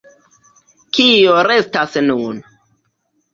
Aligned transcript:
Kio 0.97 1.35
restas 1.49 1.99
nun? 2.07 2.41